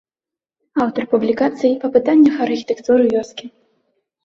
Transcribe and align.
Аўтар 0.85 1.03
публікацый 1.11 1.77
па 1.85 1.93
пытаннях 1.99 2.35
архітэктуры 2.49 3.03
вёскі. 3.15 3.45